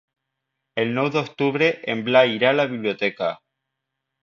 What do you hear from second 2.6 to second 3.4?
biblioteca.